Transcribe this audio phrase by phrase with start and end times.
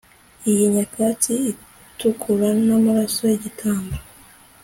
[0.49, 3.95] iyi nyakatsi itukura n'amaraso yigitambo